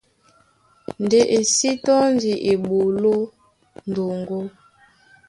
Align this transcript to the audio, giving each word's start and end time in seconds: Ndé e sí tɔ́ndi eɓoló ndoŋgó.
Ndé 1.03 1.19
e 1.37 1.39
sí 1.53 1.69
tɔ́ndi 1.85 2.31
eɓoló 2.51 3.13
ndoŋgó. 3.89 4.39